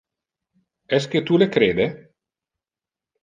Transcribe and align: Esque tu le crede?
Esque 0.97 1.21
tu 1.27 1.37
le 1.43 1.47
crede? 1.57 1.87